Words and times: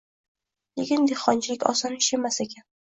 Lekin 0.81 1.05
dehqonchilik 1.13 1.69
oson 1.75 2.03
ish 2.03 2.13
emas 2.21 2.45
ekan. 2.51 2.71